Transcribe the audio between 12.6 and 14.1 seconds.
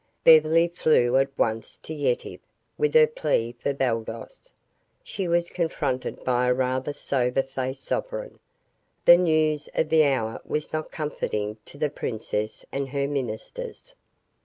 and her ministers.